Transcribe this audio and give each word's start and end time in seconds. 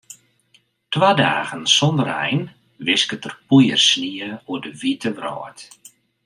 Twa 0.89 1.13
dagen 1.19 1.61
sonder 1.75 2.07
ein 2.23 2.41
wisket 2.87 3.21
der 3.25 3.35
poeiersnie 3.47 4.27
oer 4.49 4.61
de 4.65 4.71
wite 4.81 5.11
wrâld. 5.17 5.59